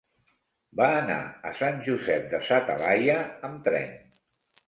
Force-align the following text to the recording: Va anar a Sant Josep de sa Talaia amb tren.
Va 0.79 0.87
anar 1.01 1.17
a 1.49 1.51
Sant 1.59 1.77
Josep 1.89 2.25
de 2.33 2.41
sa 2.47 2.59
Talaia 2.71 3.19
amb 3.51 3.61
tren. 3.69 3.93